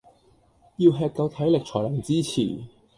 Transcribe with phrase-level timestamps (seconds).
[0.77, 2.63] 要吃夠體力才能支持